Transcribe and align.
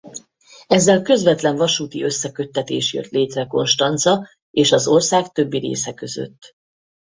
Ezzel 0.67 1.01
közvetlen 1.01 1.55
vasúti 1.55 2.03
összeköttetés 2.03 2.93
jött 2.93 3.09
létre 3.09 3.45
Konstanca 3.47 4.29
és 4.51 4.71
az 4.71 4.87
ország 4.87 5.31
többi 5.31 5.57
része 5.57 5.93
között. 5.93 6.55